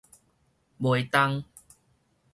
[0.81, 1.45] 袂動